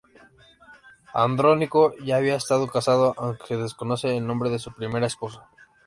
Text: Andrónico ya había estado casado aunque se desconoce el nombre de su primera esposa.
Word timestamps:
Andrónico 1.13 1.95
ya 1.99 2.17
había 2.17 2.33
estado 2.33 2.65
casado 2.65 3.13
aunque 3.17 3.45
se 3.45 3.57
desconoce 3.57 4.17
el 4.17 4.25
nombre 4.25 4.49
de 4.49 4.57
su 4.57 4.73
primera 4.73 5.05
esposa. 5.05 5.47